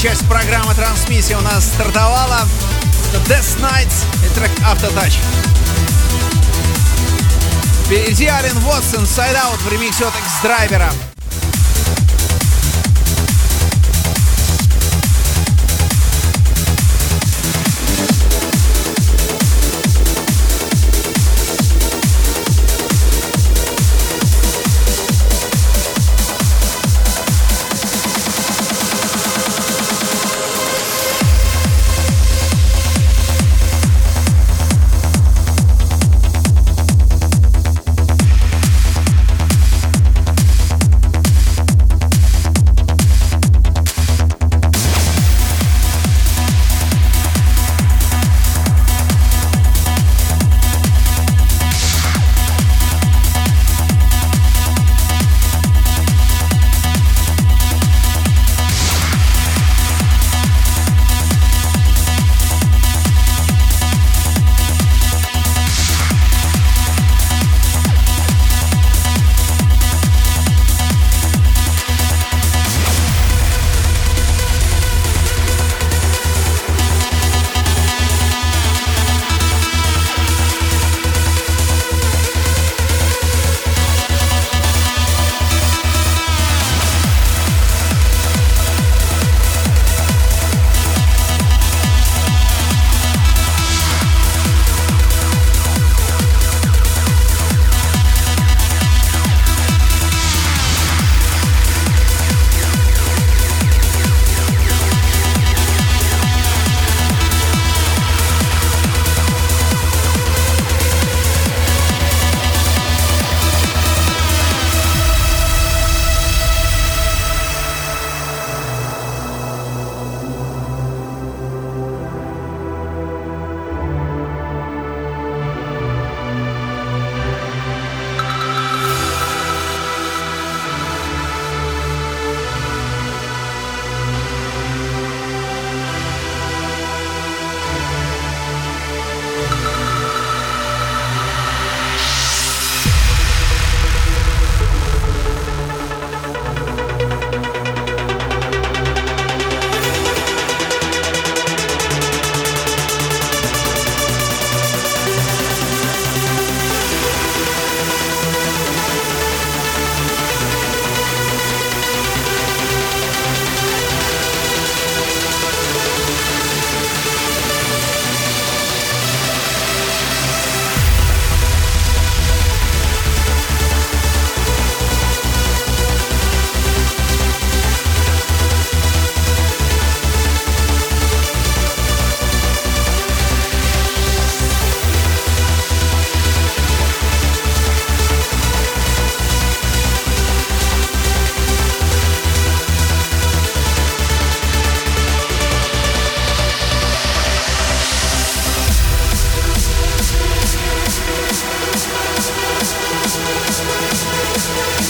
часть 0.00 0.26
программы 0.28 0.74
трансмиссии 0.74 1.34
у 1.34 1.40
нас 1.40 1.66
стартовала. 1.66 2.48
Это 3.12 3.34
Death 3.34 3.60
Nights 3.60 4.04
и 4.24 4.34
трек 4.34 4.50
Автотач. 4.64 5.18
Впереди 7.84 8.26
Ален 8.26 8.58
Вотсон, 8.60 9.04
Side 9.04 9.34
Out 9.34 9.58
в 9.58 9.70
ремиксе 9.70 10.06
от 10.06 10.14
X-Драйвера. 10.14 10.90